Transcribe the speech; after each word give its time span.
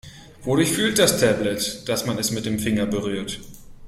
Wodurch 0.45 0.71
fühlt 0.71 0.97
das 0.97 1.19
Tablet, 1.19 1.87
dass 1.87 2.07
man 2.07 2.17
es 2.17 2.31
mit 2.31 2.47
dem 2.47 2.57
Finger 2.57 2.87
berührt? 2.87 3.39